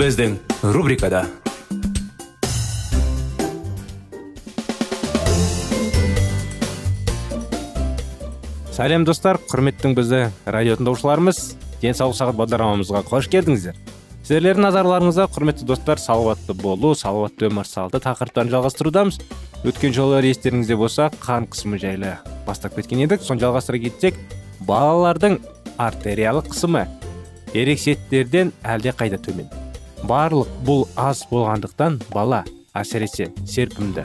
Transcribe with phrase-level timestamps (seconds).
[0.00, 0.38] Біздің
[0.72, 1.26] рубрикада
[8.72, 9.36] сәлем достар.
[9.50, 11.42] Құрметтің бізді радио тыңдаушыларымыз
[11.82, 13.76] денсаулық сағат бағдарламамызға қош келдіңіздер.
[14.24, 19.20] Сіздердің назарларыңызға құрметті достар салауатты болу салауатты өмір салты тақырыптарын жалғастырудамыз.
[19.68, 23.20] Өткен жолы естеріңізде болса қан қысымы жайлы бастап кеткен едік.
[23.20, 24.16] Соны жалғастыра кетсек
[24.64, 25.42] балалардың
[25.76, 26.86] артериялық қысымы
[27.52, 29.50] ересектерден әлде қайда төмен.
[30.08, 32.44] Барлық бұл аз болғандықтан бала
[32.76, 34.04] әсіресе серпімді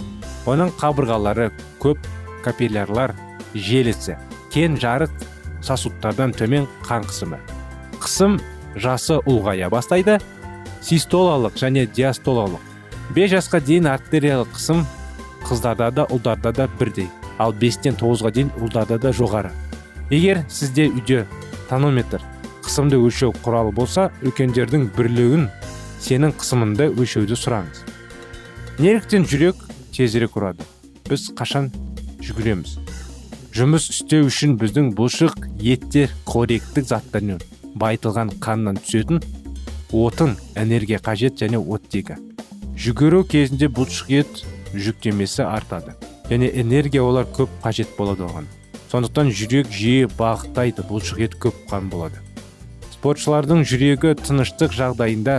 [0.50, 1.52] оның қабырғалары
[1.84, 2.10] көп
[2.46, 3.16] капиллярлар
[3.54, 4.18] желісі
[4.54, 5.12] кен жарық
[5.66, 7.40] сосудтардан төмен қан қысымы.
[8.00, 8.38] Қысым
[8.76, 10.20] жасы ұлғая бастайды
[10.86, 12.62] систолалық және диастолалық.
[13.16, 14.84] 5 жасқа дейін артериялық қысым
[15.46, 19.52] қыздарда да ұлдарда да бірдей ал 5-тен 9-ға дейін ұлдарда да жоғары.
[20.10, 21.26] Егер сізде үйде
[21.70, 22.22] тонометр
[22.66, 25.50] қысымды өлшеу құралы болса үлкендердің бірлігін
[26.06, 27.82] сенің қысымыңды өлшеуді сұраңыз.
[28.78, 29.58] Неліктен жүрек
[29.96, 30.66] тезірек ұрады?
[31.10, 31.72] Біз қашан
[32.22, 32.76] жүгіреміз?
[33.56, 37.42] Жұмыс істеу үшін біздің бұлшық еттер қоректік заттармен
[37.82, 39.24] байытылған қаннан түсетін
[39.96, 42.20] отын энергия қажет және оттегі.
[42.76, 44.46] Жүгіру кезінде бұлшық ет
[44.76, 45.96] жүктемесі артады
[46.30, 48.46] және энергия олар көп қажет болады оған.
[48.92, 52.22] Сондықтан жүрек жиі бағыттайды бұлшық ет көп қан болады.
[52.94, 55.38] Спортшылардың жүрегі тыныштық жағдайында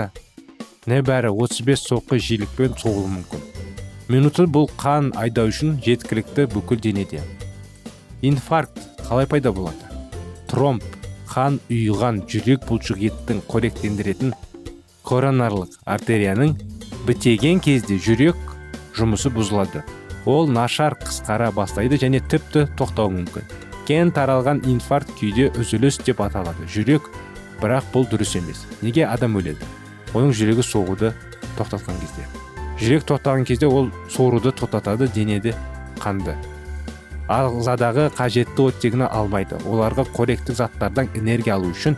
[0.86, 3.42] небәрі 35 соққы жиілікпен соғуы мүмкін.
[4.08, 7.22] Минуты бұл қан айдау үшін жеткілікті бүкіл денеде.
[8.22, 9.90] Инфаркт қалай пайда болады?
[10.46, 10.84] Тромб
[11.26, 14.30] қан ұйыған жүрек бұлшық еттің қоректендіретін
[15.06, 16.54] коронарлық артерияның
[17.06, 18.38] бітеген кезде жүрек
[18.96, 19.82] жұмысы бұзылады.
[20.26, 23.50] Ол нашар қысқара бастайды және тіпті тоқтауы мүмкін.
[23.86, 26.66] Кең таралған инфаркт күйде үзіліс деп аталады.
[26.70, 27.10] Жүрек
[27.60, 28.64] бірақ бұл дұрыс емес.
[28.82, 29.66] Неге адам өледі?
[30.14, 31.12] Оның жүрегі соғуды
[31.58, 32.26] тоқтатқан кезде.
[32.80, 35.54] Жүрек тоқтаған кезде ол соруды тоқтатады денеде
[35.98, 36.36] қанды.
[37.26, 39.56] Ағзадағы қажетті оттегіні алмайды.
[39.66, 41.96] Оларға қоректік заттардан энергия алу үшін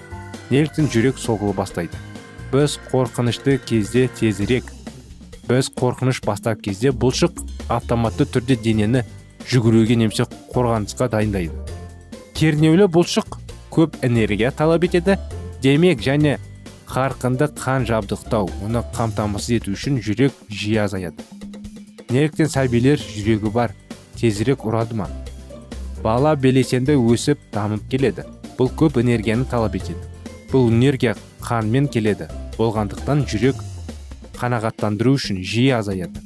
[0.51, 1.99] неліктен жүрек соғылы бастайды.
[2.53, 4.71] Біз қорқынышты кезде тезірек
[5.49, 7.43] біз қорқыныш бастап кезде бұлшық
[7.73, 9.03] автоматты түрде денені
[9.49, 11.53] жүгіруге немесе қорғанысқа дайындайды.
[12.37, 13.39] Кернеулі бұлшық
[13.73, 15.19] көп энергия талап етеді.
[15.63, 16.39] Демек және
[16.89, 21.25] қарқынды қан жабдықтау оны қамтамасыз ету үшін жүрек жиі азаяды
[22.09, 23.75] неліктен сәбилер жүрегі бар
[24.17, 25.09] тезірек ұрады ма
[26.03, 28.25] бала белсенді өсіп дамып келеді
[28.57, 30.01] бұл көп энергияны талап етеді
[30.53, 31.13] бұл энергия
[31.45, 33.61] қанмен келеді болғандықтан жүрек
[34.39, 36.25] қанағаттандыру үшін жиі азаяды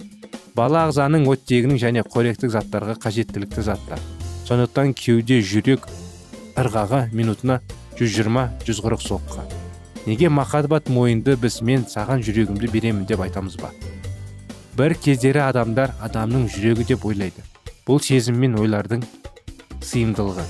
[0.54, 4.06] бала ағзаның оттегінің және қоректік заттарға қажеттілікті заттар
[4.46, 5.88] сондықтан кеуде жүрек
[6.60, 7.60] ырғағы минутына
[7.98, 9.61] 120-140 соққы
[10.06, 13.70] неге махаббат мойынды біз мен саған жүрегімді беремін деп айтамыз ба?
[14.78, 17.44] Бір кездері адамдар адамның жүрегі деп ойлайды.
[17.86, 19.02] Бұл сезім мен ойлардың
[19.84, 20.44] сыйымдылығы.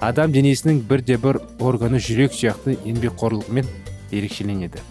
[0.00, 3.66] Адам денесінің бірде бір органы жүрек сияқты еңбекқорлығымен
[4.12, 4.84] ерекшеленеді.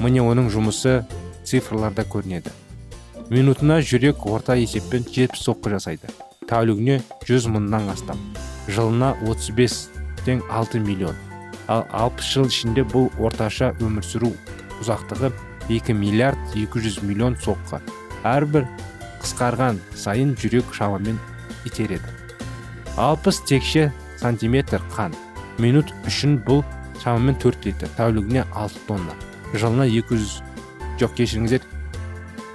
[0.00, 1.02] Міне оның жұмысы
[1.44, 2.52] цифрларда көрінеді.
[3.28, 6.08] Минутына жүрек орта есеппен 70 соққы жасайды.
[6.48, 8.20] Тәулігіне 100 мыңнан астам.
[8.68, 11.27] Жылына 35-тен 6 миллион.
[11.68, 14.32] Ал 60 жыл ішінде бұл орташа өмір сүру
[14.80, 15.32] ұзақтығы
[15.68, 17.82] 2 миллиард 200 миллион соққы
[18.28, 18.66] әрбір
[19.22, 21.20] қысқарған сайын жүрек шамамен
[21.68, 22.16] итереді
[22.96, 23.88] 60 текше
[24.18, 25.14] сантиметр қан
[25.58, 26.64] минут үшін бұл
[27.02, 29.14] шамамен 4 литр тәулігіне 6 тонна.
[29.54, 30.42] Жылына 200
[31.00, 31.66] жоқ кешіріңіздер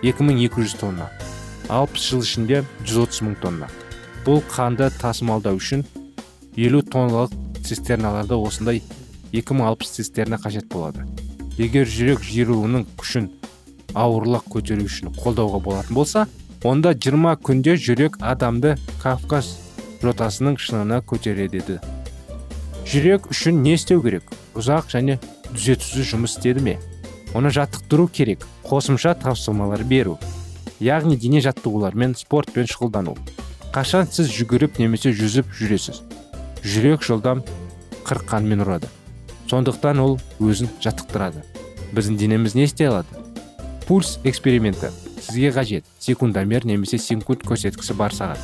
[0.04, 1.10] 2200 тонна.
[1.70, 3.70] 60 жыл ішінде 130 мың тонна.
[4.26, 5.86] Бұл қанды тасымалдау үшін
[6.58, 8.84] 50 тонналық цистерналарда осындай
[9.34, 11.08] 2060 цистерна қажет болады.
[11.58, 13.32] Егер жүрек жиыруының күшін
[13.94, 16.28] ауырлық көтеру үшін қолдауға болатын болса
[16.64, 19.58] онда 20 күнде жүрек адамды кавказ
[20.02, 21.82] жотасының шыңына көтереді еді
[22.86, 24.24] жүрек үшін не істеу керек?
[24.54, 25.20] Ұзақ және
[25.50, 26.78] түзетусіз жұмыс істеді ме?
[27.34, 30.18] Оны жаттықтыру керек қосымша тапсырмалар беру
[30.84, 33.16] яғни дене жаттығулармен спортпен шұғылдану.
[33.74, 36.04] Қашан сіз жүгіріп немесе жүзіп жүресіз?
[36.62, 37.42] Жүрек жылдам
[38.06, 38.92] қырыққанмен ұрады.
[39.54, 41.46] Сондықтан ол өзін жаттықтырады.
[41.94, 43.22] Біздің денеміз не істей алады?
[43.86, 44.90] Пульс эксперименті.
[45.22, 45.86] Сізге қажет.
[46.00, 48.42] Секундомер немесе секунд көрсеткіші бар сағат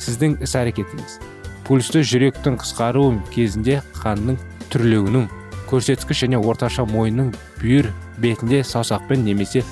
[0.00, 1.18] сіздің іс әрекетіңіз
[1.66, 4.38] пульсті жүректің қысқаруы кезінде қанның
[4.72, 5.28] түрлеуінің
[5.70, 7.90] көрсеткіш және орташа мойынның бүйір
[8.22, 9.62] бетінде саусақпен немесе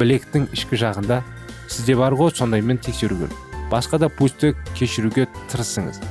[0.00, 1.22] білектің ішкі жағында
[1.70, 3.36] сізде бар ғой сондаймен тексеру керек.
[3.70, 6.02] Басқа да пульсті кешіруге тырысыңыз.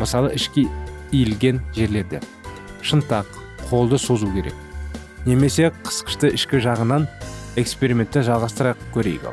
[0.00, 0.68] Мысалы ішкі
[1.12, 2.22] иілген жерлерде.
[2.82, 3.26] Шынтақ
[3.70, 4.54] қолды созу керек.
[5.26, 7.06] Немесе қысқышты ішкі жағынан
[7.60, 9.30] экспериментті жалғастыра көрейік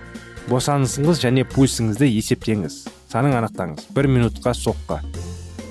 [0.48, 2.86] босанысыңыз және пульсіңізді есептеңіз.
[3.12, 3.90] Санын анықтаңыз.
[3.96, 5.02] Бір минутқа соққа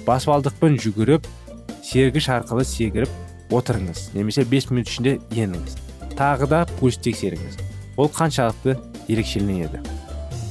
[0.07, 1.27] баспалдықпен жүгіріп
[1.85, 4.11] сергіш арқылы сегіріп отырыңыз.
[4.15, 5.79] Немесе 5 минут ішінде еніңіз.
[6.19, 7.59] Тағы да пульс тексеріңіз.
[7.97, 8.77] Ол қаншалықты
[9.09, 9.81] ерекшеленеді?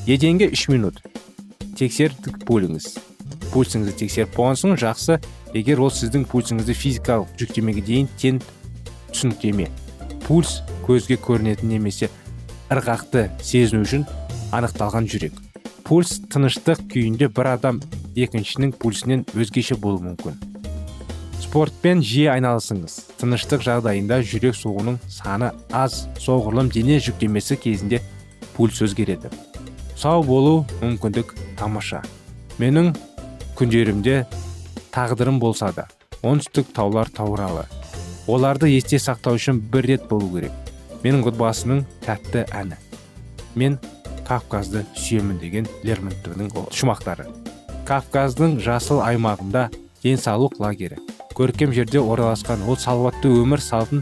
[0.07, 1.01] Еденге 3 минут.
[1.77, 2.95] Тексердік бөліңіз.
[3.53, 5.19] Пульсіңізді тексеріп болған соң жақсы
[5.55, 8.41] егер ол сіздің пульсіңізді физикалық жүктемеге дейін тең
[9.13, 9.69] түсініктеме
[10.25, 12.09] пульс көзге көрінетін немесе
[12.73, 14.03] ырғақты сезіну үшін
[14.55, 15.37] анықталған жүрек.
[15.85, 17.79] Пульс тыныштық күйінде бір адам
[18.17, 20.39] екіншінің пульсінен өзгеше болуы мүмкін.
[21.43, 22.97] Спортпен жиі айналысыңыз.
[23.21, 28.01] Тыныштық жағдайында жүрек соғуының саны аз соғұрлым дене жүктемесі кезінде
[28.57, 29.29] пульс өзгереді.
[29.95, 32.01] Сау болу мүмкіндік тамаша.
[32.57, 32.95] Менің
[33.55, 34.25] күндерімде
[34.95, 35.89] тағдырым болса да
[36.25, 37.65] оңтүстік таулар тауралы.
[38.27, 40.53] Оларды есте сақтау үшін бір рет болу керек.
[41.03, 42.79] Менің отбасымның тәтті әні.
[43.55, 43.77] Мен
[44.25, 47.27] кавказды сүйемін деген лермонтовтың шумақтары.
[47.85, 49.67] Кавказдың жасыл аймағында
[50.01, 50.97] денсаулық лагері.
[51.37, 54.01] Көркем жерде орналасқан ол салауатты өмір салтын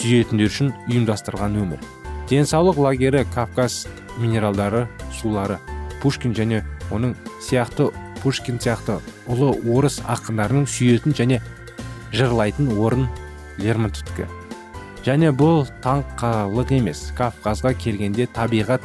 [0.00, 1.84] сүйетіндер үшін ұйымдастырған өмір.
[2.30, 3.84] Денсаулық лагері кавказ
[4.18, 5.60] минералдары сулары
[6.02, 7.92] пушкин және оның сияқты
[8.24, 8.98] пушкин сияқты
[9.30, 11.42] ұлы орыс ақындарының сүйетін және
[12.16, 13.06] жырлайтын орын
[13.60, 14.26] лермонтовтікі
[15.04, 18.84] және бұл таңқалық емес кавказға келгенде табиғат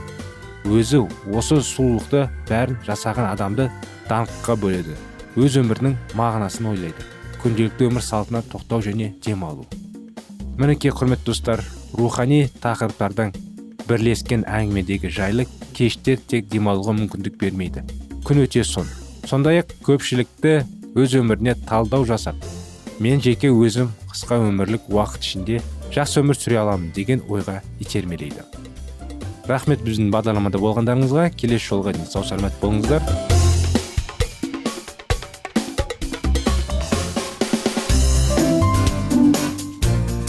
[0.67, 3.69] өзі осы сұлулықты бәрін жасаған адамды
[4.09, 4.97] даңққа бөледі.
[5.39, 7.07] Өз өмірінің мағынасын ойлайды.
[7.39, 9.65] Күнделікті өмір салтына тоқтау және демалу.
[10.59, 11.63] Мінекей құрметті достар
[11.95, 13.31] рухани тақырыптардан
[13.87, 15.47] бірлескен әңгімедегі жайлы
[15.77, 17.85] кештер тек демалуға мүмкіндік бермейді.
[18.27, 18.89] Күн өте сон
[19.27, 20.53] сондай ақ көпшілікті
[20.99, 22.39] өз өміріне талдау жасап
[22.99, 25.59] мен жеке өзім қысқа өмірлік уақыт ішінде
[25.95, 28.43] жақсы өмір сүре аламын деген ойға итермелейді.
[29.49, 31.31] Рахмет біздің бағдарламада болғандарыңызға.
[31.33, 33.01] Келесі жолға дейін сау саламат болыңыздар.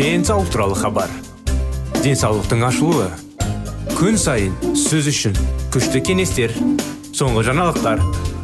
[0.01, 1.13] Денсаулық туралы хабар.
[2.01, 3.11] Денсаулықтың ашылуы.
[3.99, 5.37] Күн сайын сөз үшін
[5.75, 6.57] күшті кеңестер
[7.13, 8.01] соңғы жаңалықтар.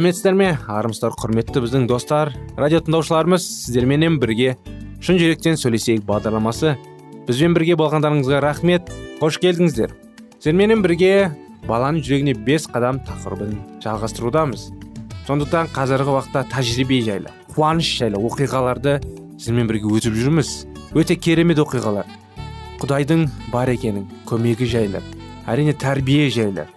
[0.00, 4.54] Сәлеметсіздер ме армысыздар құрметті біздің достар радио тыңдаушыларымыз сіздерменен бірге
[5.04, 6.70] шын жүректен сөйлесейік бағдарламасы.
[7.26, 8.88] Бізбен бірге болғандарыңызға рахмет
[9.20, 9.92] қош келдіңіздер.
[10.38, 11.10] Сіздерменен бірге
[11.66, 14.70] баланың жүрегіне бес қадам тақырыбын жалғастырудамыз.
[15.28, 18.96] Сондықтан қазіргі уақытта тәжірибе жайлы қуаныш жайлы оқиғаларды
[19.36, 20.54] сіздермен бірге өтіп жүрміз.
[20.96, 22.08] Өте керемет оқиғалар.
[22.80, 25.04] Құдайдың бар екенін көмегі жайлы
[25.44, 26.70] әрине тәрбие жайлы.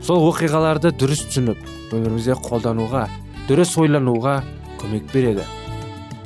[0.00, 3.06] Сол оқиғаларды дұрыс түсініп өмірімізде қолдануға
[3.48, 4.40] дұрыс ойлануға
[4.80, 5.44] көмек береді.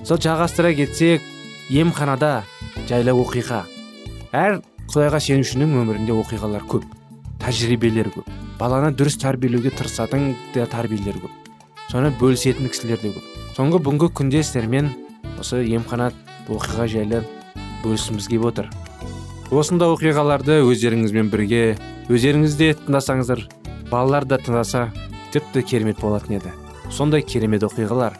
[0.04, 1.22] Сол жалғастыра кетсек
[1.70, 2.44] емханада
[2.88, 3.64] жайлы оқиға.
[4.36, 6.86] Әр құдайға сенушінің өмірінде оқиғалар көп
[7.42, 8.30] тәжірибелер көп
[8.60, 11.46] баланы дұрыс тәрбиелеуге тырысатын да тәрбиелер көп
[11.90, 13.26] соны бөлісетін кісілер де көп.
[13.56, 14.90] Соңғы бүгінгі күнде сіздермен
[15.40, 16.10] осы емхана
[16.48, 17.22] оқиға жайлы
[17.84, 18.70] бөліскіміз келіп отыр.
[19.50, 21.62] Осындай оқиғаларды өздеріңізбен бірге
[22.10, 23.44] өздеріңіз де тыңдасаңыздар
[23.90, 24.88] балалар да тыңдаса
[25.36, 26.52] тіпті керемет болатын еді.
[26.90, 28.16] Сондай керемет оқиғалар.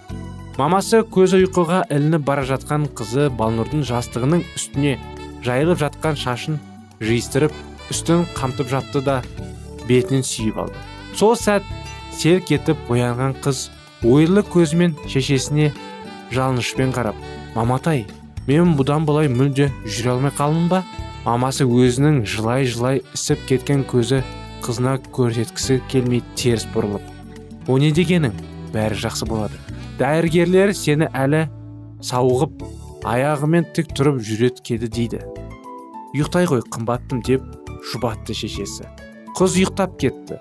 [0.61, 4.97] Мамасы көзі ұйқыға ілініп бара жатқан қызы балнұрдың жастығының үстіне
[5.45, 6.59] жайылып жатқан шашын
[7.01, 7.57] жиыстырып
[7.93, 9.23] үстін қамтып жатты да
[9.89, 10.85] бетінен сүйіп алды.
[11.17, 11.65] Сол сәт
[12.17, 13.67] селк етіп оянған қыз
[14.05, 15.73] ойлы көзімен шешесіне
[16.33, 17.17] жалынышпен қарап
[17.55, 18.07] маматай
[18.49, 20.83] мен бұдан былай мүлде жүре алмай қалмын ба?
[21.27, 24.23] Мамасы өзінің жылай жылай ісіп кеткен көзі
[24.65, 27.17] қызына көрсеткісі келмей теріс бұрылып
[27.69, 28.35] о не дегенің?
[28.75, 29.59] Бәрі жақсы болады.
[29.99, 31.47] Дәрігерлер сені әлі
[32.05, 32.63] сауығып
[33.07, 35.23] аяғымен тік тұрып жүреткеді дейді.
[36.15, 37.43] Ұйықтай ғой қымбаттым деп
[37.93, 38.87] жұбатты шешесі.
[39.37, 40.39] Қыз ұйықтап кетті.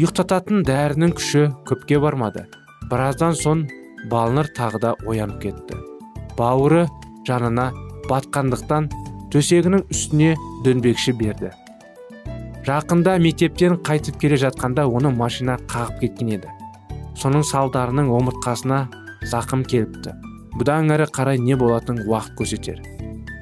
[0.00, 2.46] Ұйықтататын дәрінің күші көпке бармады.
[2.90, 3.66] Біраздан соң
[4.10, 5.78] балныр тағы да оянып кетті.
[6.38, 6.88] Бауыры
[7.28, 7.70] жанына
[8.10, 8.90] батқандықтан
[9.32, 10.34] төсегінің үстіне
[10.66, 11.52] дөңбекші берді.
[12.66, 16.50] Жақында мектептен қайтып келе жатқанда оны машина қағып кеткен еді.
[17.18, 18.78] Соның салдарының омыртқасына
[19.30, 20.14] зақым келіпті.
[20.58, 22.78] Бұдан әрі қарай не болатын уақыт көрсетер.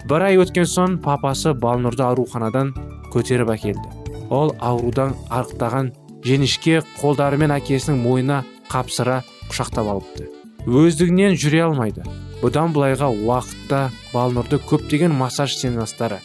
[0.09, 2.73] Бір ай өткен соң папасы балнұрды ауруханадан
[3.13, 3.93] көтеріп әкелді.
[4.31, 5.93] Ол аурудан арықтаған
[6.25, 10.31] женішке қолдарымен әкесінің мойнына қапсыра құшақтап алыпты.
[10.67, 12.05] Өздігінен жүре алмайды.
[12.41, 16.21] Бұдан былайға уақытта балнұрды көптеген массаж сеанстары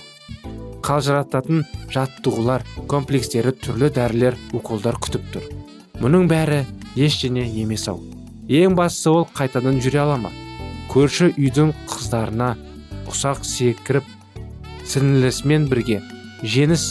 [0.86, 1.63] қалжырататын
[1.94, 5.48] жаттығулар комплекстері түрлі дәрілер уколдар күтіп тұр.
[6.04, 6.62] Мұның бәрі
[6.96, 8.04] ештеңе емес ау.
[8.46, 10.32] Ең бастысы ол қайтадан жүре ала ма?
[10.92, 12.51] Көрші үйдің қыздарына
[13.10, 14.06] ұсақ секіріп
[14.86, 16.01] сіңілісімен бірге
[16.44, 16.86] жеңіс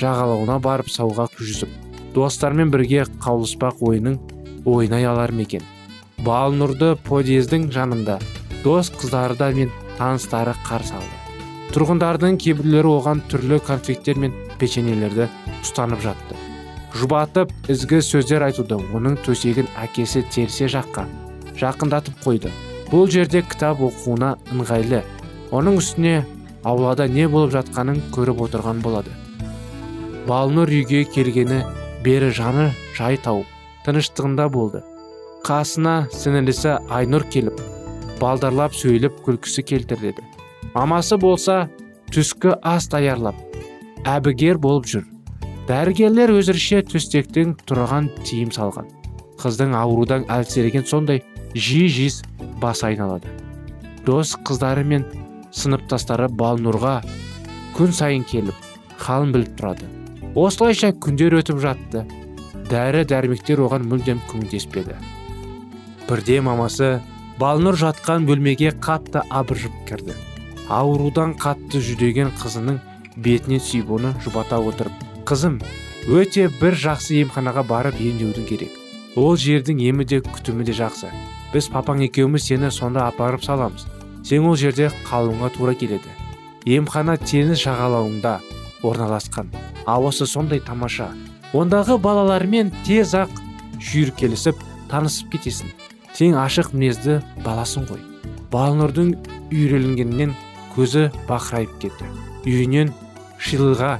[0.00, 1.70] жағалауына барып сауға жүзіп
[2.16, 4.18] достармен бірге қаулыспақ ойының
[4.66, 5.62] ойнай алар ма екен?
[6.26, 8.18] Балнұрды подъездің жанында
[8.64, 11.27] дос қыздары да мен таныстары қарсы алды.
[11.74, 15.26] Тұрғындардың кейбіреулері оған түрлі конфеттер мен печеньелерді
[15.60, 16.36] ұстанып жатты.
[16.96, 21.04] Жұбатып ізгі сөздер айтуды оның төсегін әкесі терсе жаққа
[21.60, 22.52] жақындатып қойды.
[22.88, 25.02] Бұл жерде кітап оқуына ыңғайлы
[25.52, 26.14] оның үстіне
[26.64, 29.12] аулада не болып жатқанын көріп отырған болады.
[30.28, 31.60] Балнұр үйге келгені
[32.04, 33.52] бері жаны жай тауып
[33.84, 34.82] тыныштығында болды.
[35.44, 37.60] Қасына сіңілісі айнұр келіп
[38.20, 40.24] балдарлап сөйлеп күлкісі келтіреді
[40.74, 41.68] мамасы болса
[42.12, 43.36] түскі ас даярлап
[44.08, 45.06] әбігер болып жүр.
[45.68, 48.88] Дәрігерлер өзірше төстектің тұрған тиым салған.
[49.38, 51.20] Қыздың аурудан әлсіреген сондай
[51.54, 52.22] жиі жиіз
[52.62, 53.28] бас айналады.
[54.06, 55.04] Дос қыздары мен
[55.52, 57.02] сыныптастары балнұрға
[57.76, 58.56] күн сайын келіп
[59.02, 59.90] халын біліп тұрады.
[60.38, 62.06] Осылайша күндер өтіп жатты.
[62.68, 64.96] Дәрі дәрмектер оған мүлдем көмектеспеді.
[66.08, 66.98] Бірде мамасы
[67.40, 70.16] балнұр жатқан бөлмеге қатты абыржып кірді.
[70.68, 72.78] Аурудан қатты жүдеген қызының
[73.24, 75.58] бетінен сүйіп оны жұбата отырып қызым
[76.08, 78.74] өте бір жақсы емханаға барып емдеудің керек.
[79.16, 81.08] Ол жердің емі де күтімі де жақсы.
[81.52, 83.86] Біз папаң екеуміз сені сонда апарып саламыз.
[84.24, 86.12] Сен ол жерде қалуыңа тура келеді.
[86.66, 88.38] Емхана теңіз жағалауында
[88.84, 89.48] орналасқан.
[89.86, 91.08] Ауасы сондай тамаша.
[91.56, 93.32] Ондағы балалармен тез ақ
[93.80, 94.60] шүйіркелесіп
[94.90, 95.72] танысып кетесің.
[96.12, 98.04] Сен ашық мінезді баласың ғой.
[98.52, 99.14] Балнұрдың
[99.52, 100.36] үйреленгеннен
[100.78, 102.06] көзі бақырайып кетті.
[102.46, 102.92] Үйінен
[103.42, 103.98] шилыға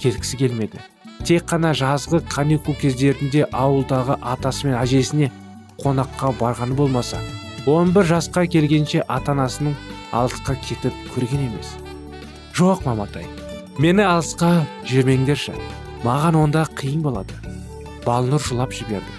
[0.00, 0.80] кеткісі келмеді.
[1.24, 5.30] Тек қана жазғы каникул кездерінде ауылдағы атасы мен әжесіне
[5.80, 7.20] қонаққа барғаны болмаса
[7.66, 9.76] 11 жасқа келгенше ата анасының
[10.16, 11.74] алтыққа кетіп көрген емес.
[12.56, 13.28] Жоқ маматай
[13.78, 15.56] мені алысқа жібермеңдерші
[16.04, 17.36] маған онда қиын болады
[18.04, 19.16] балнұр жылап жіберді.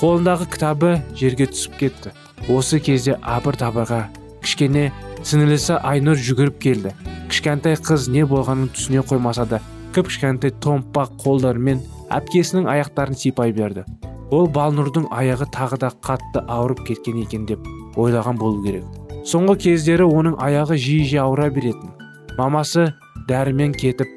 [0.00, 2.12] Қолындағы кітабы жерге түсіп кетті.
[2.48, 4.06] Осы кезде абыр табырға
[4.42, 4.90] кішкене
[5.28, 6.92] сіңілісі айнұр жүгіріп келді
[7.30, 9.60] кішкентай қыз не болғанын түсіне қоймаса да
[9.94, 11.82] кіп кішкентай томпақ қолдарымен
[12.16, 13.84] әпкесінің аяқтарын сипай берді
[14.32, 17.66] ол балнұрдың аяғы тағы да қатты ауырып кеткен екен деп
[18.00, 21.92] ойлаған болу керек соңғы кездері оның аяғы жиі жиі ауыра беретін
[22.38, 22.88] мамасы
[23.28, 24.10] дәрімен кетіп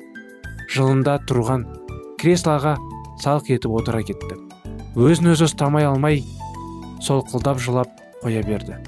[0.74, 1.68] жылында тұрған
[2.22, 2.76] креслоға
[3.22, 4.40] салқ етіп отыра кетті
[4.96, 6.24] өзін өзі ұстамай алмай
[7.06, 7.92] солқылдап жылап
[8.24, 8.80] қоя берді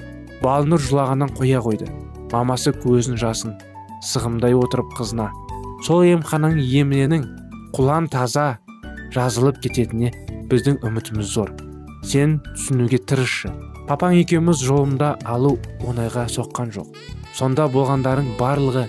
[0.44, 1.90] балнұр жылағаннан қоя қойды.
[2.32, 3.56] Мамасы көзін жасын
[4.04, 5.30] сығымдай отырып қызына
[5.86, 7.24] сол емхананың еміненің
[7.78, 8.58] құлан таза
[9.16, 10.12] жазылып кететіне
[10.52, 11.54] біздің үмітіміз зор.
[12.04, 13.52] Сен түсінуге тырысшы.
[13.88, 15.56] Папаң екеуміз жолында алу
[15.88, 16.88] оңайға соққан жоқ.
[17.36, 18.88] Сонда болғандарың барлығы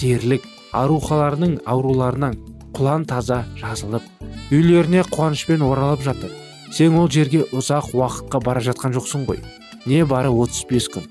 [0.00, 2.36] дерлік арухаларының ауруларынан
[2.76, 4.04] құлан таза жазылып
[4.52, 6.32] үйлеріне қуанышпен оралып жатыр.
[6.70, 9.40] Сен ол жерге ұзақ уақытқа бара жатқан жоқсың ғой.
[9.86, 11.08] Не бары 35 күн.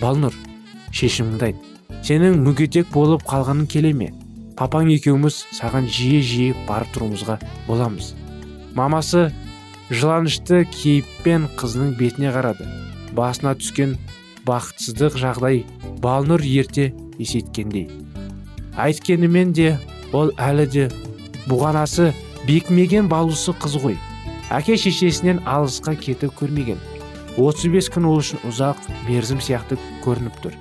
[0.00, 0.36] Балнұр
[0.94, 1.60] шешіміңді айт.
[2.06, 4.12] Сенің мүгедек болып қалғаның келе ме?
[4.56, 8.14] Папаң екеуміз саған жиі жиі барып тұруымызға боламыз.
[8.76, 9.28] Мамасы
[9.90, 12.68] жыланышты кейіппен қызының бетіне қарады.
[13.16, 13.96] Басына түскен
[14.48, 15.64] бақытсыздық жағдай
[16.04, 17.88] балнұр ерте есеткендей
[18.76, 19.70] айткенімен де
[20.14, 20.84] ол әлі де
[21.48, 22.12] бұғанасы
[22.46, 23.96] бекмеген балусы қыз ғой.
[24.52, 26.78] Әке шешесінен алысқа кетіп көрмеген.
[27.36, 30.54] 35 күн ол үшін ұзақ мерзім сияқты көрініп тұр.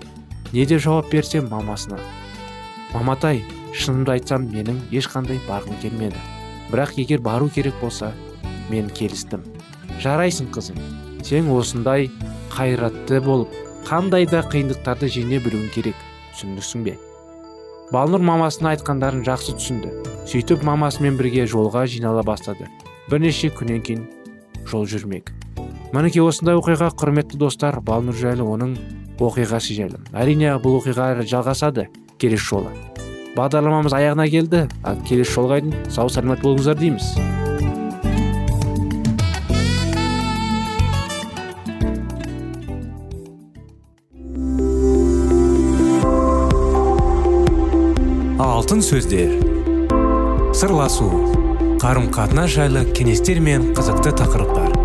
[0.52, 2.02] Не деп жауап берсем мамасына.
[2.92, 6.20] Маматай шынымды айтсам менің ешқандай барғым келмеді.
[6.74, 8.12] Бірақ егер бару керек болса
[8.70, 9.46] мен келістім.
[10.04, 10.82] Жарайсың қызым.
[11.24, 12.10] Сен осындай
[12.52, 13.56] қайратты болып
[13.88, 16.98] қандай да қиындықтарды жеңе білуің керек түсіндірсің бе?
[17.94, 19.94] Балнұр мамасына айтқандарын жақсы түсінді.
[20.28, 22.68] Сөйтіп мамасымен бірге жолға жинала бастады.
[23.12, 24.08] Бірнеше күннен кейін
[24.66, 25.35] жол жүрмек.
[25.96, 28.74] Мінекей осындай оқиға құрметті достар балнұр жайлы оның
[29.16, 30.02] оқиғасы жайлы.
[30.12, 31.88] Әрине бұл оқиға жалғасады.
[32.20, 32.74] Келесі жолы.
[33.38, 34.66] Бағдарламамыз аяғына келді.
[34.84, 37.16] Ал келесі жолға дейін сау саламат болыңыздар дейміз.
[48.44, 49.38] Алтын сөздер.
[50.52, 51.08] Сырласу.
[51.80, 54.85] Қарым қатынас жайлы кеңестер мен қызықты тақырыптар.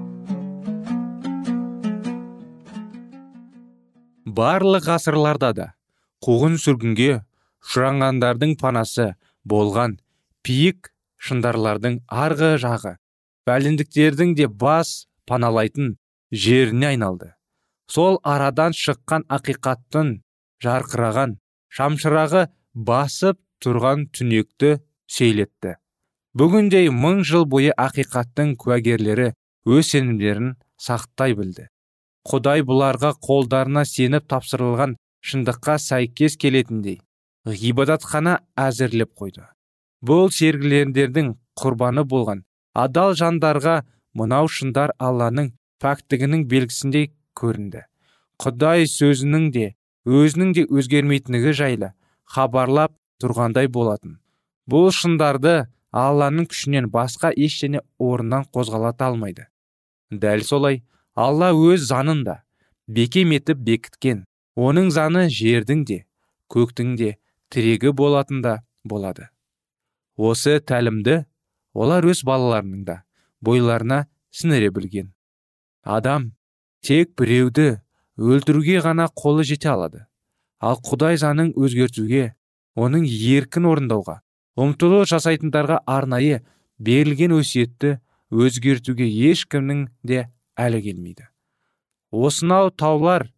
[4.39, 5.67] Барлық ғасырларда да
[6.25, 7.11] қуғын сүргінге
[7.65, 9.07] ұшырағандардың панасы
[9.53, 9.97] болған
[10.45, 10.91] пиік
[11.27, 12.95] шындарлардың арғы жағы
[13.49, 15.95] бәлендіктердің де бас паналайтын
[16.31, 17.33] жеріне айналды.
[17.91, 20.15] Сол арадан шыққан ақиқаттың
[20.63, 21.37] жарқыраған
[21.77, 24.77] шамшырағы басып тұрған түнекті
[25.11, 25.75] сейлетті
[26.37, 29.31] бүгіндей мың жыл бойы ақиқаттың куәгерлері
[29.67, 31.67] өз сенімдерін сақтай білді.
[32.27, 36.99] Құдай бұларға қолдарына сеніп тапсырылған шындыққа сәйкес келетіндей
[37.45, 39.47] ғибадатхана әзірлеп қойды.
[40.05, 42.43] Бұл сергілендердің құрбаны болған
[42.77, 43.81] адал жандарға
[44.17, 47.85] мынау шындар алланың пәктігінің белгісіндей көрінді.
[48.41, 49.67] Құдай сөзінің де
[50.05, 51.91] өзінің де өзгермейтіндігі жайлы
[52.25, 54.17] хабарлап тұрғандай болатын.
[54.69, 59.47] Бұл шындарды алланың күшінен басқа ештеңе орнынан қозғалата алмайды.
[60.11, 60.81] Дәл солай
[61.15, 62.41] алла өз заңын да
[62.87, 64.25] бекем етіп бекіткен.
[64.55, 66.03] Оның заны жердің де
[66.51, 67.15] көктің де
[67.49, 69.29] тірегі болатында болады.
[70.17, 71.23] Осы тәлімді
[71.73, 73.01] олар өз балаларының да
[73.41, 75.13] бойларына сіңіре білген.
[75.83, 76.33] Адам
[76.83, 77.81] тек біреуді
[78.17, 80.05] өлтіруге ғана қолы жете алады.
[80.59, 82.35] Ал құдай заңын өзгертуге
[82.75, 84.19] оның еркін орындауға
[84.59, 86.41] ұмтылу жасайтындарға арнайы
[86.77, 87.97] берілген өсиетті
[88.31, 90.27] өзгертуге ешкімнің де
[90.61, 91.27] әлі келмейді.
[92.11, 93.29] Осынау таулар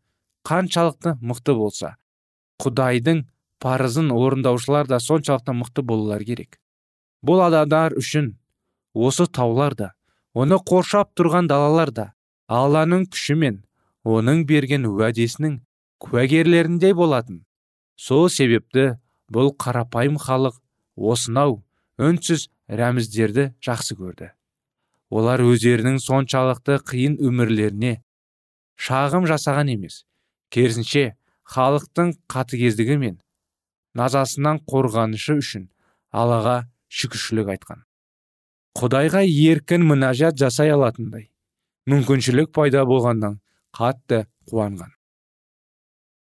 [0.47, 1.95] қаншалықты мықты болса
[2.63, 3.25] құдайдың
[3.63, 6.59] парызын орындаушылар да соншалықты мықты болулар керек.
[7.23, 8.33] Бұл адамдар үшін
[8.93, 9.93] осы таулар да
[10.33, 12.07] оны қоршап тұрған далалар да
[12.47, 13.61] алланың күші мен
[14.03, 15.61] оның берген уәдесінің
[16.03, 17.43] куәгерлеріндей болатын.
[17.95, 18.97] Сол себепті
[19.31, 20.59] бұл қарапайым халық
[20.97, 21.61] осынау
[21.97, 24.33] үнсіз рәміздерді жақсы көрді.
[25.13, 27.93] Олар өздерінің соншалықты қиын өмірлеріне
[28.79, 30.03] шағым жасаған емес.
[30.53, 31.13] Керісінше
[31.53, 33.19] халықтың қатыгездігі мен
[33.97, 35.67] назасынан қорғанышы үшін
[36.13, 37.83] аллаға шүкіршілік айтқан.
[38.77, 41.29] Құдайға еркін мінәжат жасай алатындай
[41.89, 43.39] мүмкіншілік пайда болғаннан
[43.75, 44.93] қатты қуанған.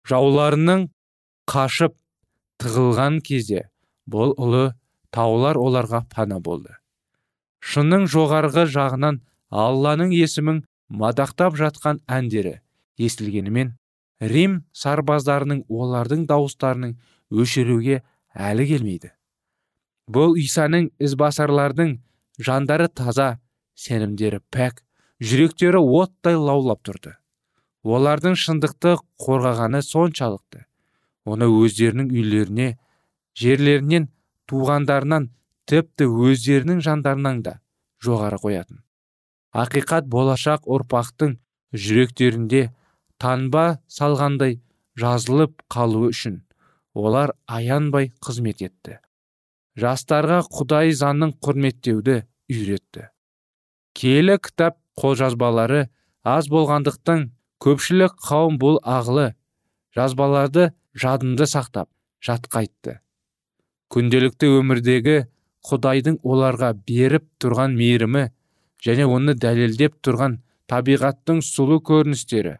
[0.09, 0.87] Жауларының
[1.47, 1.95] қашып
[2.61, 3.67] тығылған кезде
[4.09, 4.71] бұл ұлы
[5.13, 6.80] таулар оларға пана болды.
[7.61, 9.21] Шынның жоғарғы жағынан
[9.63, 10.63] алланың есімін
[11.01, 12.57] мадақтап жатқан әндері
[12.99, 13.75] естілгенімен
[14.33, 16.95] рим сарбаздарының олардың дауыстарының
[17.31, 18.01] өшіруге
[18.35, 19.11] әлі келмейді.
[20.11, 21.95] Бұл исаның ізбасарлардың
[22.41, 23.39] жандары таза
[23.77, 24.81] сенімдері пәк
[25.21, 27.15] жүректері оттай лаулап тұрды.
[27.83, 30.65] Олардың шындықты қорғағаны соншалықты.
[31.25, 32.67] Оны өздерінің үйлеріне
[33.37, 34.09] жерлерінен
[34.49, 35.29] туғандарынан
[35.71, 37.53] тіпті өздерінің жандарынан да
[38.03, 38.81] жоғары қоятын.
[39.55, 41.37] Ақиқат болашақ ұрпақтың
[41.71, 42.65] жүректерінде
[43.21, 44.59] танба салғандай
[44.99, 46.41] жазылып қалуы үшін
[46.93, 48.99] олар аянбай қызмет етті.
[49.79, 52.17] Жастарға құдай заңын құрметтеуді
[52.51, 53.07] үйретті.
[53.95, 55.85] Келі кітап қолжазбалары
[56.27, 57.29] аз болғандықтан
[57.63, 59.31] көпшілік қауым бұл ағылы
[59.95, 61.87] жазбаларды жадында сақтап
[62.23, 62.99] жатқайтты.
[63.91, 65.15] Күнделікті өмірдегі
[65.69, 68.25] құдайдың оларға беріп тұрған мейірімі
[68.85, 70.39] және оны дәлелдеп тұрған
[70.71, 72.57] табиғаттың сұлу көріністері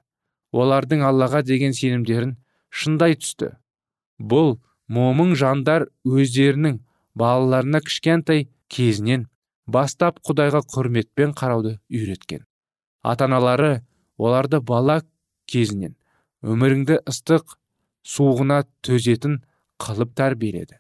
[0.52, 2.36] олардың аллаға деген сенімдерін
[2.70, 3.54] шындай түсті.
[4.20, 4.58] Бұл
[4.92, 6.80] момын жандар өздерінің
[7.18, 9.28] балаларына кішкентай кезінен
[9.68, 12.44] бастап құдайға құрметпен қарауды үйреткен.
[13.04, 13.82] Ата аналары
[14.18, 15.02] оларды бала
[15.48, 15.96] кезінен
[16.44, 17.58] өміріңді ыстық
[18.08, 19.42] суығына төзетін
[19.82, 20.78] қылып тәрбиеледі.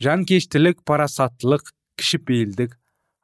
[0.00, 2.76] Жанкештілік парасаттылық кішіпейілдік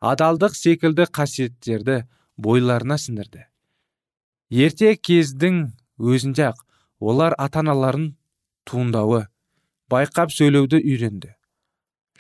[0.05, 2.03] адалдық секілді қасиеттерді
[2.37, 3.47] бойларына сіңірді.
[4.53, 6.61] Ерте кездің өзінде ақ
[7.01, 8.11] олар ата аналарын
[8.69, 9.25] туындауы
[9.91, 11.33] байқап сөйлеуді үйренді.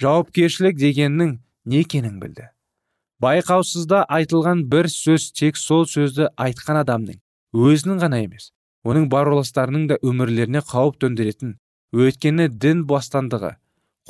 [0.01, 2.49] Жауапкершілік дегеннің не екенін білді.
[3.21, 7.21] Байқаусызда айтылған бір сөз тек сол сөзді айтқан адамның
[7.57, 8.51] өзінің ғана емес
[8.89, 11.55] оның бауырластарының да өмірлеріне қауіп төндіретін
[11.97, 13.55] өйткені дін бастандығы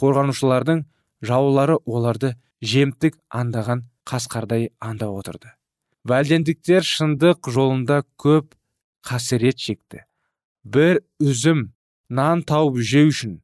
[0.01, 0.83] қорғанушылардың
[1.27, 5.53] жаулары оларды жемтік андаған қасқардай андап отырды.
[6.07, 8.53] Вәлдендіктер шындық жолында көп
[9.07, 10.05] қасірет шекті.
[10.65, 11.73] Бір үзім
[12.09, 13.41] нан тауып жеу үшін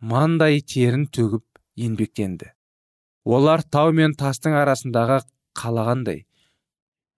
[0.00, 1.44] мандай терін төгіп
[1.76, 2.52] еңбектенді.
[3.24, 5.22] Олар тау мен тастың арасындағы
[5.58, 6.24] қалағандай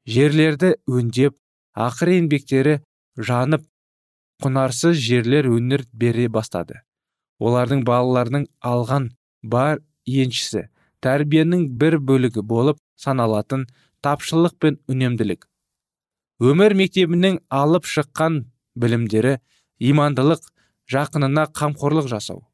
[0.06, 1.34] жерлерді өңдеп
[1.74, 2.76] ақыр еңбектері
[3.18, 3.66] жанып
[4.44, 6.85] құнарсыз жерлер өнер бере бастады.
[7.42, 9.10] Олардың балаларының алған
[9.42, 10.66] бар еншісі
[11.04, 13.66] тәрбиенің бір бөлігі болып саналатын
[14.02, 15.46] тапшылық пен үнемділік.
[16.40, 18.42] Өмір мектебінің алып шыққан
[18.76, 19.38] білімдері
[19.80, 20.44] имандылық
[20.92, 22.44] жақынына қамқорлық жасау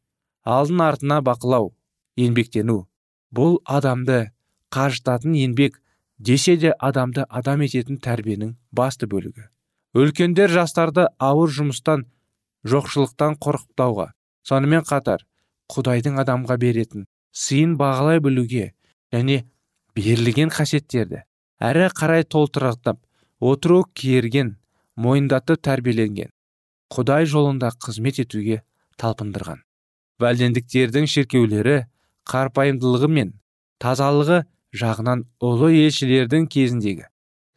[0.45, 1.73] алдын артына бақылау
[2.19, 2.87] еңбектену.
[3.33, 4.33] Бұл адамды
[4.75, 5.79] қажытатын еңбек
[6.19, 9.49] десе де адамды адам ететін тәрбиенің басты бөлігі.
[9.95, 12.07] Үлкендер жастарды ауыр жұмыстан
[12.65, 14.13] жоқшылықтан қорқытпауға
[14.49, 15.25] сонымен қатар
[15.73, 17.07] құдайдың адамға беретін
[17.45, 18.73] сыйын бағалай білуге
[19.15, 19.43] және
[19.97, 21.23] берілген қасиеттерді
[21.63, 23.01] әрі қарай толтырақтап
[23.53, 24.57] отыру керген
[24.97, 26.33] мойындатып тәрбиеленген
[26.93, 28.61] құдай жолында қызмет етуге
[29.01, 29.63] талпындырған.
[30.21, 31.79] Вәлдендіктердің шіркеулері
[32.29, 33.33] қарпайымдылығы мен
[33.83, 34.43] тазалығы
[34.77, 37.09] жағынан ұлы елшілердің кезіндегі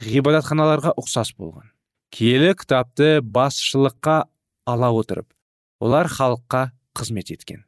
[0.06, 1.68] ғибадатханаларға ұқсас болған.
[2.16, 4.18] Киелі кітапты басшылыққа
[4.66, 5.28] ала отырып
[5.84, 7.66] олар халыққа қызмет еткен.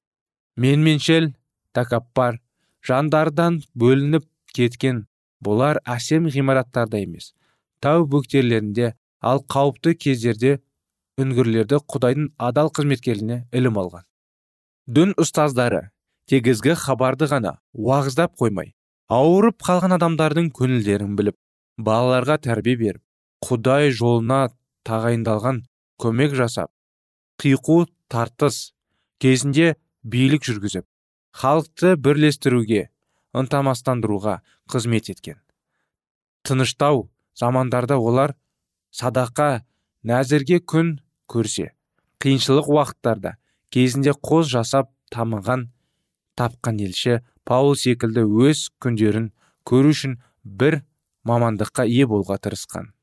[0.57, 1.33] Менменшіл
[1.77, 2.39] тәкаппар
[2.87, 5.05] жандардан бөлініп кеткен.
[5.43, 7.33] Бұлар әсем ғимараттарда емес
[7.83, 10.55] тау бөктерлерінде ал қауіпті кездерде
[11.21, 14.05] үңгірлерді құдайдың адал қызметкеріне ілім алған.
[14.87, 15.89] Дін ұстаздары
[16.31, 18.73] тегізгі хабарды ғана уағыздап қоймай
[19.13, 21.37] ауырып қалған адамдардың көңілдерін біліп
[21.89, 24.39] балаларға тәрбие беріп құдай жолына
[24.87, 25.61] тағайындалған
[26.03, 26.71] көмек жасап
[27.43, 28.73] қиқу тартыс
[29.23, 30.85] кезінде билік жүргізіп
[31.37, 32.87] халықты бірлестіруге
[33.37, 34.39] ынтамастандыруға
[34.71, 35.37] қызмет еткен.
[36.43, 38.35] Тыныштау замандарда олар
[38.91, 39.63] садақа
[40.07, 40.97] нәзірге күн
[41.29, 41.71] көрсе
[42.23, 43.35] қиыншылық уақыттарда
[43.73, 45.67] кезінде қос жасап тамыған
[46.39, 49.31] тапқан елші паул секілді өз күндерін
[49.67, 50.81] көру үшін бір
[51.27, 52.93] мамандыққа ие болуға тырысқан.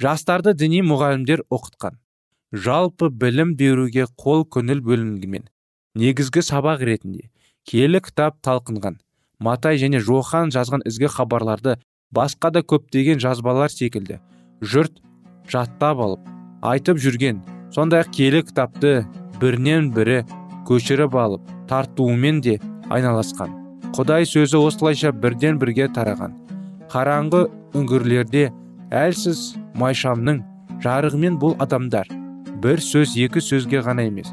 [0.00, 2.00] Жастарды діни мұғалімдер оқытқан.
[2.54, 5.48] Жалпы білім беруге қол көңіл бөлінгенмен
[5.98, 7.30] негізгі сабақ ретінде
[7.70, 9.00] киелі кітап талқынған
[9.48, 11.76] матай және жохан жазған ізгі хабарларды
[12.14, 14.20] басқа да көптеген жазбалар секілді
[14.62, 15.02] жұрт
[15.50, 16.30] жаттап алып
[16.74, 17.42] айтып жүрген
[17.74, 18.94] сондай ақ киелі кітапты
[19.42, 20.22] бірінен бірі
[20.70, 22.60] көшіріп алып тартуымен де
[22.94, 23.64] айналасқан
[23.94, 26.32] құдай сөзі осылайша бірден бірге тараған.
[26.90, 27.44] Қараңғы
[27.78, 28.48] үңгірлерде
[28.90, 29.42] әлсіз
[29.78, 30.40] майшамның
[30.82, 32.10] жарығымен бұл адамдар
[32.62, 34.30] бір сөз екі сөзге ғана емес.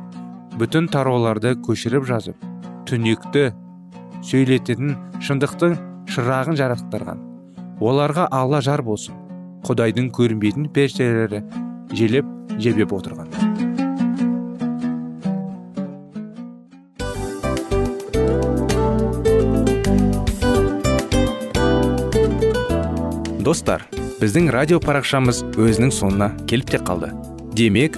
[0.60, 2.48] Бүтін тарауларды көшіріп жазып
[2.90, 3.52] түнекті
[4.26, 5.78] сөйлететін шындықтың
[6.12, 7.22] шырағын жарықтырған
[7.82, 9.16] оларға алла жар болсын
[9.66, 11.42] құдайдың көрінбейтін періштелері
[11.96, 12.30] желеп
[12.62, 13.32] жебеп отырған.
[23.42, 23.88] Достар
[24.22, 27.10] біздің радио парақшамыз өзінің соңына келіп те қалды.
[27.58, 27.98] Демек